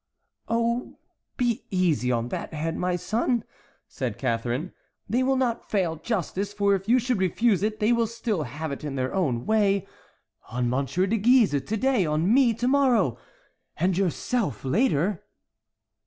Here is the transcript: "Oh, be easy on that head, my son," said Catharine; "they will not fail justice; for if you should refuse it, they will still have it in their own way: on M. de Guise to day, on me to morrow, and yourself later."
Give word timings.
"Oh, 0.47 0.97
be 1.37 1.63
easy 1.69 2.11
on 2.11 2.29
that 2.29 2.55
head, 2.55 2.75
my 2.75 2.95
son," 2.95 3.43
said 3.87 4.17
Catharine; 4.17 4.73
"they 5.07 5.21
will 5.21 5.35
not 5.35 5.69
fail 5.69 5.95
justice; 5.97 6.53
for 6.53 6.73
if 6.73 6.89
you 6.89 6.97
should 6.97 7.19
refuse 7.19 7.61
it, 7.61 7.79
they 7.79 7.93
will 7.93 8.07
still 8.07 8.41
have 8.41 8.71
it 8.71 8.83
in 8.83 8.95
their 8.95 9.13
own 9.13 9.45
way: 9.45 9.85
on 10.49 10.73
M. 10.73 10.85
de 10.87 11.17
Guise 11.17 11.51
to 11.61 11.77
day, 11.77 12.03
on 12.07 12.33
me 12.33 12.51
to 12.55 12.67
morrow, 12.67 13.19
and 13.77 13.95
yourself 13.95 14.65
later." 14.65 15.23